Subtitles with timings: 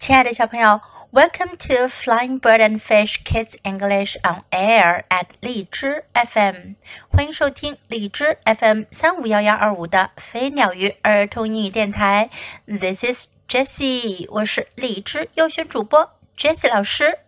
[0.00, 0.80] 亲爱的小朋友，
[1.10, 6.74] Welcome to Flying Bird and Fish Kids English on Air at 荔枝 FM，
[7.10, 12.30] 欢迎收听荔枝 FM 三五幺幺二五的飞鸟鱼儿童英语电台。
[12.66, 17.18] This is Jessie，我是荔枝优选主播 Jessie 老师。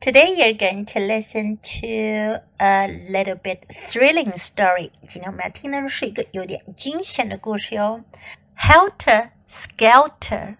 [0.00, 4.90] Today you're going to listen to a little bit thrilling story。
[5.08, 8.00] 今天我们要听的是一个有点惊险的故事哟。
[8.56, 10.56] Helter Skelter，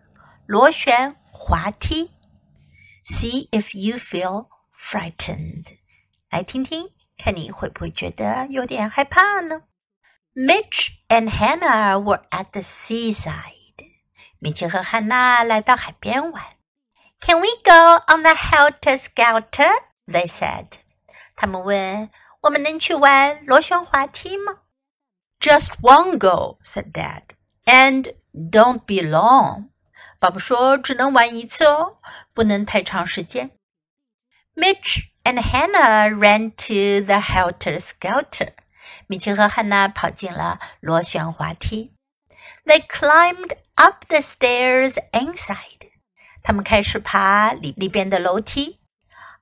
[0.47, 2.11] 螺旋滑梯。
[3.05, 5.79] See if you feel frightened。
[6.31, 9.63] 来听听，看你会不会觉得有点害怕呢？
[10.35, 13.57] Mitch and Hannah were at the seaside。
[14.39, 16.45] 米奇和汉娜来到海边玩。
[17.21, 19.71] Can we go on the helter skelter?
[20.07, 20.67] They said.
[21.37, 22.11] 他们问：“
[22.43, 24.61] 我们能去玩螺旋滑梯吗？”
[25.41, 27.23] Just one go, said Dad.
[27.65, 29.71] And don't be long.
[30.19, 31.99] 爸爸说：“只能玩一次哦，
[32.35, 33.51] 不能太长时间。”
[34.55, 38.53] Mitch and Hannah ran to the helter skelter.
[39.07, 41.95] 米奇和汉娜跑进了螺旋滑梯。
[42.65, 45.91] They climbed up the stairs inside.
[46.43, 48.81] 他们开始爬里里边的楼梯。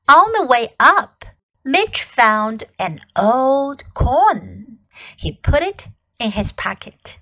[0.07, 1.25] On the way up,
[1.63, 4.79] Mitch found an old coin.
[5.19, 7.19] He put it in his pocket.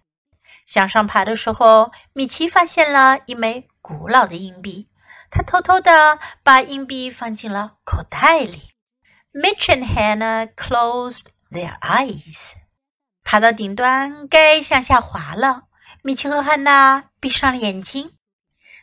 [0.71, 4.87] 向上爬的时候，米奇发现了一枚古老的硬币，
[5.29, 8.69] 他偷偷的把硬币放进了口袋里。
[9.33, 12.53] Mitch and Hannah closed their eyes.
[13.21, 15.63] 爬到顶端，该向下滑了。
[16.03, 18.13] 米奇和汉娜闭上了眼睛。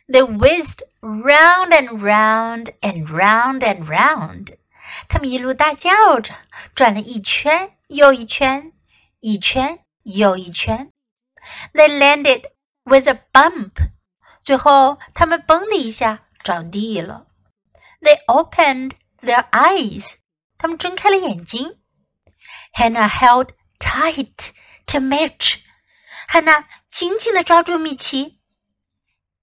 [0.07, 4.57] They whizzed round and round and round and round.
[5.07, 6.35] 他们一路大叫着
[6.75, 8.73] 转了一圈又一圈，
[9.21, 10.91] 一圈又一圈。
[11.72, 12.44] They landed
[12.84, 13.90] with a bump.
[14.42, 17.26] 最后，他们嘣的一下着地了。
[18.00, 20.14] They opened their eyes.
[20.58, 21.78] 他们睁开了眼睛。
[22.74, 24.50] Hannah held tight
[24.86, 25.60] to Mitch.
[26.28, 28.40] 汉娜紧紧地抓住米奇。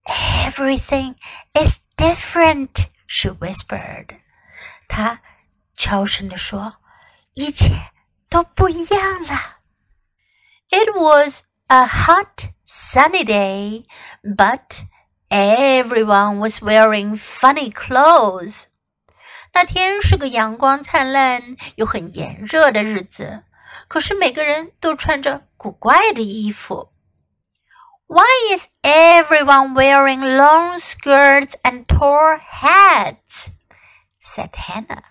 [0.04, 1.16] Everything
[1.54, 4.20] is different, she whispered.
[4.88, 5.22] 她
[5.76, 6.78] 悄声地说：“
[7.34, 7.70] 一切
[8.30, 9.60] 都不一样了。”
[10.70, 13.86] It was a hot, sunny day,
[14.24, 14.84] but
[15.30, 18.66] everyone was wearing funny clothes.
[19.54, 23.44] 那天是个阳光灿烂又很炎热的日子，
[23.88, 26.92] 可是每个人都穿着古怪的衣服。
[28.12, 33.52] why is everyone wearing long skirts and tall hats?
[34.20, 35.04] said Hannah.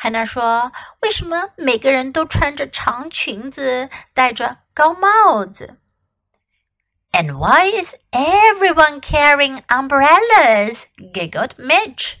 [0.00, 5.76] Hannah 说：“为什么每个人都穿着长裙子，戴着高帽子？”
[7.12, 10.84] And why is everyone carrying umbrellas?
[11.12, 12.14] giggled Mitch.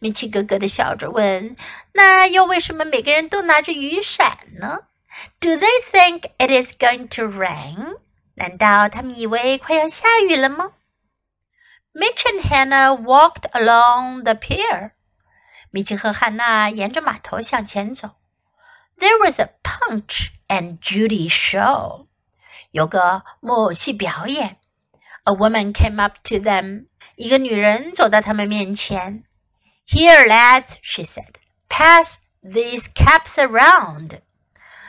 [0.00, 1.56] 米奇咯咯的笑着问：“
[1.92, 4.80] 那又为什么每个人都拿着雨伞呢？”
[5.40, 7.98] Do they think it is going to rain?
[8.34, 10.72] 难道他们以为快要下雨了吗？
[11.92, 14.92] Mitch and Hannah walked along the pier。
[15.71, 18.15] 米奇和汉娜沿着码头向前走。
[18.97, 22.07] There was a Punch and Judy show。
[22.71, 24.57] 有个木偶戏表演。
[25.23, 26.87] A woman came up to them。
[27.15, 29.23] 一个女人走到他们面前。
[29.87, 31.35] Here, lads, she said,
[31.67, 34.21] pass these caps around.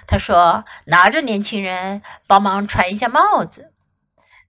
[0.06, 3.74] 她说：“拿着，年轻人，帮忙传一下帽子。”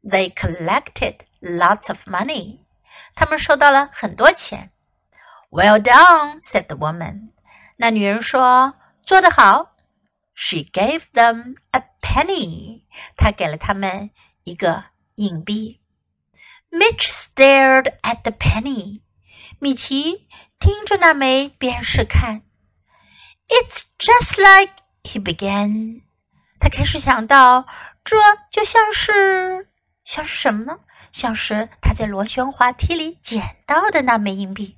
[0.03, 2.59] They collected lots of money.
[3.16, 4.72] 他们收到了很多钱。
[5.51, 7.29] Well done, said the woman.
[7.77, 9.75] 那女人说：“做得好。”
[10.35, 12.83] She gave them a penny.
[13.17, 14.11] 她给了他们
[14.43, 15.81] 一个硬币。
[16.71, 19.01] Mitch stared at the penny.
[19.57, 20.27] 米奇
[20.59, 22.43] 盯着那枚便是看。
[23.47, 24.73] It's just like
[25.03, 26.03] he began，
[26.59, 27.66] 他开始想到，
[28.03, 28.16] 这
[28.51, 29.67] 就像是
[30.03, 30.79] 像是什么呢？
[31.11, 34.75] 像是他在螺旋滑梯里捡到的那枚硬币。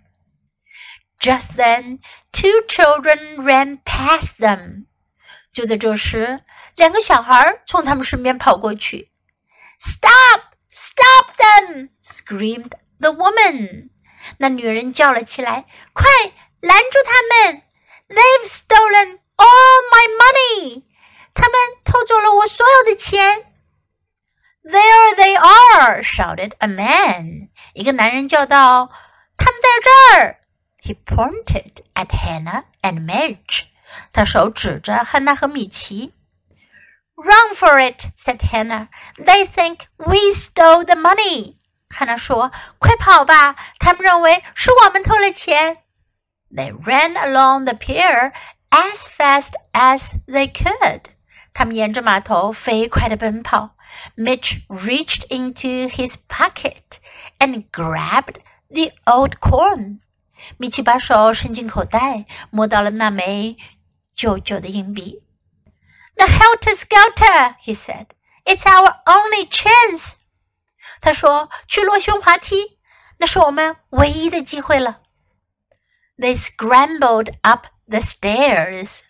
[1.21, 2.01] Just then,
[2.33, 4.87] two children ran past them。
[5.53, 6.41] 就在这时，
[6.75, 9.11] 两个小孩从他们身边跑过去。
[9.81, 10.55] Stop!
[10.71, 11.89] Stop them!
[12.03, 13.91] screamed the woman。
[14.39, 15.65] 那女人叫了起来：“
[15.95, 16.07] 快
[16.61, 17.63] 拦住他们！
[18.09, 20.85] They've stolen All my money！
[21.35, 23.53] 他们偷走了我所有的钱。
[24.63, 26.03] There they are!
[26.03, 27.51] shouted a man.
[27.75, 28.91] 一个男人叫道：“
[29.37, 29.91] 他们在这
[30.21, 30.40] 儿！”！”
[30.84, 33.66] He pointed at Hannah and Mitch.
[34.12, 36.14] 他手指着汉娜和米奇。
[37.16, 38.88] Run for it," said Hannah.
[39.18, 41.58] "They think we stole the money."
[41.90, 43.56] 汉娜说：“快跑吧！
[43.78, 45.78] 他们认为是我们偷了钱。”
[46.52, 48.34] They ran along the pier
[48.70, 51.04] as fast as they could.
[51.54, 53.76] 他们沿着码头飞快地奔跑。
[54.16, 57.00] Mitch reached into his pocket
[57.38, 58.38] and grabbed
[58.70, 60.00] the old corn.
[60.58, 63.58] 米奇把手伸进口袋，摸到了那枚
[64.16, 65.22] 旧旧的硬币。
[66.16, 68.08] The helter skelter, he said.
[68.46, 70.14] It's our only chance.
[71.00, 72.78] 他说：“去螺旋滑梯，
[73.18, 75.00] 那是我们唯一的机会了。”
[76.18, 79.02] They scrambled up the stairs.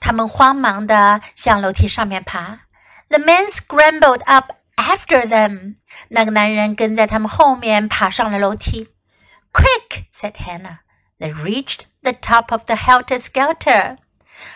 [0.00, 2.60] 他们慌忙地向楼梯上面爬。
[3.08, 5.76] The man scrambled up after them.
[6.08, 8.88] 那个男人跟在他们后面爬上了楼梯。
[9.51, 10.79] Quick, said Hannah.
[11.19, 13.97] They reached the top of the helter skelter.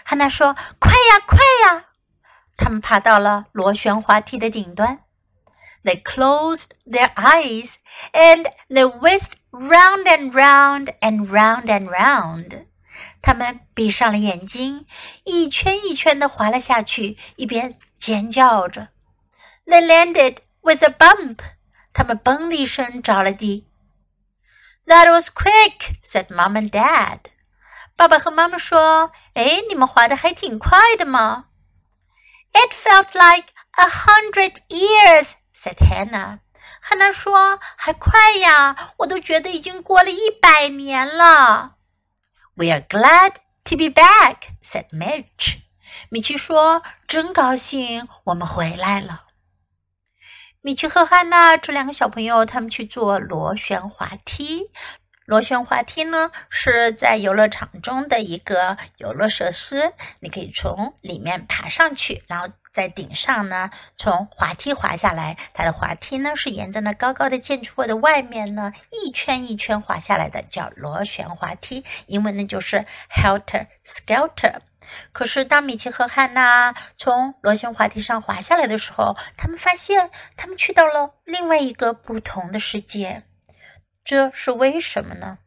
[0.04, 1.86] 汉娜说：“快呀，快呀！”
[2.57, 5.00] 他们爬到了螺旋滑梯的顶端。
[5.83, 7.75] They closed their eyes
[8.12, 12.65] and they whisked round and round and round and round.
[13.21, 14.86] 他们闭上了眼睛，
[15.24, 18.89] 一圈一圈的滑了下去，一边尖叫着。
[19.65, 21.38] They landed with a bump.
[21.94, 23.69] 他们嘣的一声着了地。
[24.86, 27.19] That was quick," said Mom and Dad.
[27.95, 31.45] 爸爸和妈妈说：“哎，你们滑的还挺快的嘛。”
[32.54, 36.39] It felt like a hundred years," said Hannah.
[36.81, 41.75] 汉娜说：“还快呀，我都觉得已经过了一百年了。”
[42.56, 45.59] We are glad to be back," said Mitch.
[46.09, 49.24] 米奇说：“真高兴我们回来了。”
[50.64, 54.70] 米奇和汉娜这两个小朋友，他们去坐螺旋滑梯。
[55.25, 62.49] 螺旋滑梯呢，是在游乐场中的一个游乐设施，你可以从里面爬上去，然后。
[62.73, 65.37] 在顶上呢，从滑梯滑下来。
[65.53, 71.85] 它的滑梯呢是沿着那高高的建筑物的外面呢一圈一圈滑下来的，叫螺旋滑梯。
[72.06, 72.82] 英文呢就是
[73.15, 74.55] helter skelter。
[75.12, 83.25] 可是当米奇和汉娜从螺旋滑梯上滑下来的时候，他们发现他们去到了另外一个不同的世界。
[84.05, 85.39] 这是为什么呢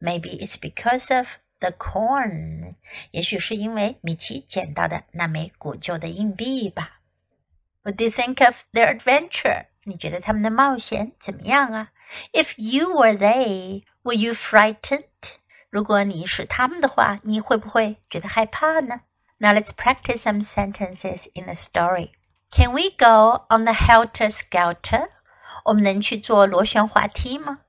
[0.00, 1.26] ？Maybe it's because of
[1.60, 2.76] The corn，
[3.10, 7.00] 也许是因为米奇捡到的那枚古旧的硬币吧。
[7.82, 9.66] What do you think of their adventure？
[9.84, 11.90] 你觉得他们的冒险怎么样啊
[12.32, 15.04] ？If you were they，were you frightened？
[15.69, 19.01] 如果你是他们的话，你会不会觉得害怕呢？
[19.37, 22.11] Now let's practice some sentences in the story.
[22.51, 25.09] Can we go on the helter skelter？
[25.65, 27.59] 我们能去坐螺旋滑梯吗？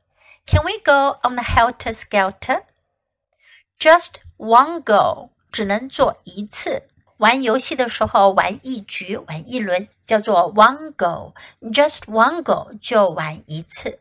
[0.46, 6.84] Can we go on the helter skelter？Just one go，只能做一次。
[7.16, 14.00] 玩游戏的时候玩一局，玩一轮，叫做 one go。Just one go 就玩一次。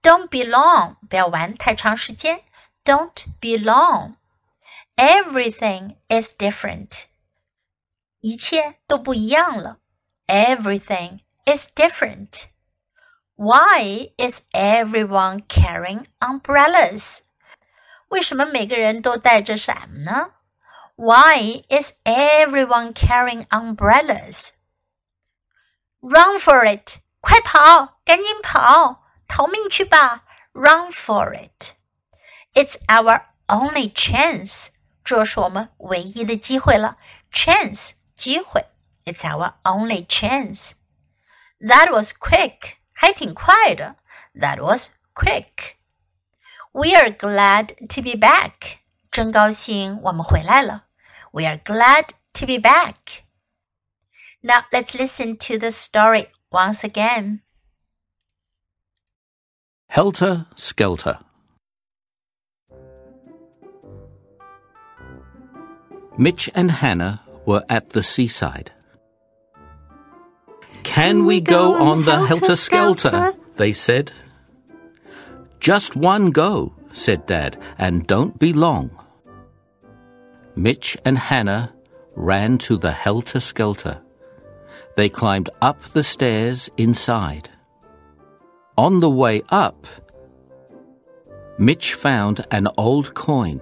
[0.00, 2.40] Don't be long，不要玩太长时间。
[2.84, 7.06] Don't be long。Everything is different，
[8.20, 9.78] 一切都不一样了。
[10.26, 17.20] Everything is different。Why is everyone carrying umbrellas？
[18.08, 20.32] 为什么每个人都带着伞呢？
[20.94, 24.50] Why is everyone carrying umbrellas?
[26.00, 27.00] Run for it！
[27.20, 30.24] 快跑，赶紧跑，逃命去吧！
[30.52, 31.74] Run for it!
[32.54, 34.68] It's our only chance.
[35.04, 36.96] 这是我们唯一的机会了。
[37.32, 38.66] Chance 机会，
[39.04, 40.72] It's our only chance.
[41.60, 43.96] That was quick，还挺快的。
[44.34, 45.76] That was quick.
[46.72, 48.78] We are glad to be back.
[49.10, 50.86] 真高兴我们回来了。
[51.32, 53.22] We are glad to be back.
[54.40, 57.40] Now let's listen to the story once again.
[59.88, 61.20] Helter Skelter.
[66.21, 68.71] Mitch and Hannah were at the seaside.
[70.83, 73.33] Can we go on the Helter Skelter?
[73.55, 74.11] They said.
[75.59, 78.91] Just one go, said Dad, and don't be long.
[80.55, 81.73] Mitch and Hannah
[82.15, 83.99] ran to the helter skelter.
[84.95, 87.49] They climbed up the stairs inside.
[88.77, 89.87] On the way up,
[91.57, 93.59] Mitch found an old coin.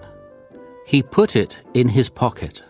[0.89, 2.63] He put it in his pocket.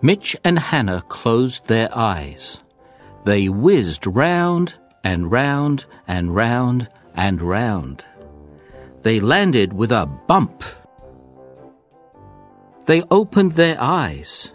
[0.00, 2.60] Mitch and Hannah closed their eyes.
[3.24, 4.74] They whizzed round
[5.04, 8.04] and round and round and round.
[9.02, 10.64] They landed with a bump.
[12.86, 14.50] They opened their eyes.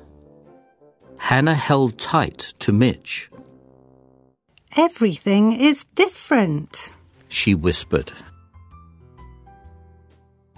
[1.15, 3.31] Hannah held tight to Mitch.
[4.75, 6.91] Everything is different,
[7.29, 8.12] she whispered.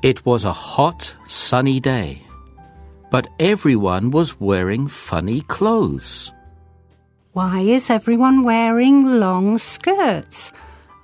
[0.02, 2.22] It was a hot, sunny day,
[3.12, 6.32] but everyone was wearing funny clothes.
[7.34, 10.54] Why is everyone wearing long skirts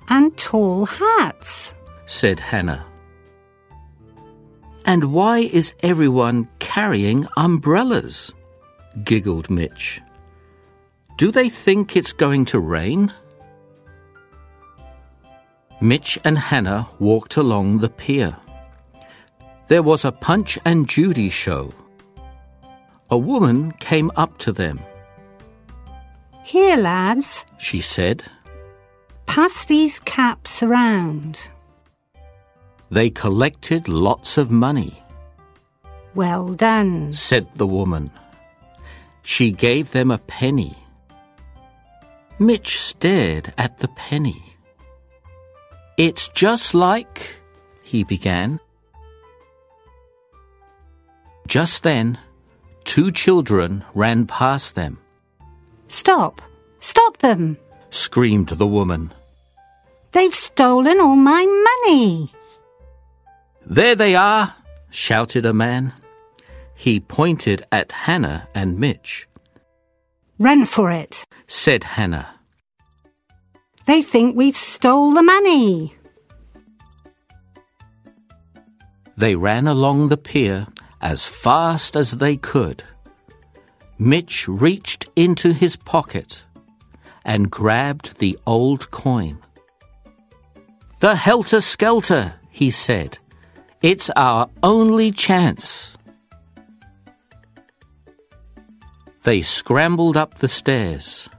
[0.08, 1.76] and tall hats?
[2.06, 2.86] said Hannah.
[4.86, 8.32] And why is everyone carrying umbrellas?
[9.04, 10.02] giggled Mitch.
[11.18, 13.12] Do they think it's going to rain?
[15.82, 18.38] Mitch and Hannah walked along the pier.
[19.68, 21.74] There was a Punch and Judy show.
[23.10, 24.80] A woman came up to them.
[26.44, 28.24] Here, lads, She said.
[29.26, 31.50] pass these caps around.
[32.92, 35.02] They collected lots of money,
[36.14, 37.12] Well done.
[37.14, 38.12] said the woman.
[39.24, 40.78] She gave them a penny.
[42.38, 44.42] Mitch stared at the penny.
[45.98, 47.40] It's just like,
[47.84, 48.60] he began.
[51.48, 52.18] Just then,
[52.84, 55.00] two children ran past them,
[55.88, 56.42] Stop!
[56.80, 57.58] Stop them!
[57.92, 59.14] screamed the woman.
[60.12, 62.32] They've stolen all my money!
[63.66, 64.56] There they are,
[64.90, 65.94] shouted a man.
[66.76, 69.28] He pointed at Hannah and Mitch.
[70.40, 71.26] Run for it!
[71.48, 72.40] Said Hannah.
[73.86, 75.96] They think we've stole the money!
[79.18, 80.68] They ran along the pier
[81.06, 82.84] as fast as they could.
[84.00, 86.44] Mitch reached into his pocket
[87.24, 89.38] and grabbed the old coin.
[91.02, 93.20] The helter skelter, he said.
[93.84, 95.96] It's our only chance.
[99.22, 101.30] They scrambled up the stairs.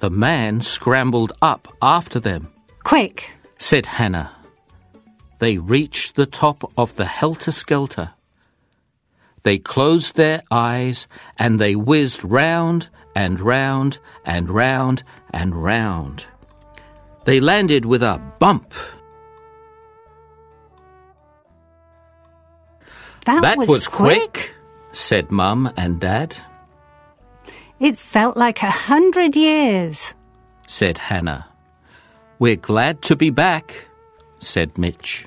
[0.00, 2.52] The man scrambled up after them
[2.84, 3.36] Quick!
[3.58, 4.32] said Hannah.
[5.38, 8.12] They reached the top of the helter skelter.
[9.42, 11.06] They closed their eyes
[11.38, 16.26] and they whizzed round and round and round and round.
[17.24, 18.72] They landed with a bump.
[23.24, 24.54] That, was, quick,
[24.92, 26.36] said Mum and Dad,
[27.78, 30.14] It felt like a hundred years.
[30.66, 31.46] said Hannah.
[32.40, 33.86] We're glad to be back,
[34.40, 35.26] said Mitch.